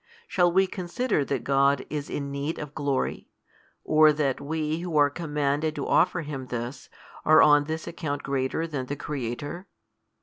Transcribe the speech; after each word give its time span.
Shall 0.27 0.51
we 0.51 0.65
consider 0.65 1.23
that 1.25 1.43
God 1.43 1.85
is 1.87 2.09
in 2.09 2.31
need 2.31 2.57
of 2.57 2.73
glory, 2.73 3.29
or 3.83 4.11
that 4.11 4.41
we 4.41 4.79
who 4.79 4.97
are 4.97 5.11
commanded 5.11 5.75
to 5.75 5.87
offer 5.87 6.21
Him 6.21 6.47
this, 6.47 6.89
are 7.23 7.43
on 7.43 7.65
this 7.65 7.85
account 7.85 8.23
greater 8.23 8.65
than 8.65 8.87
the 8.87 8.95
Creator? 8.95 9.67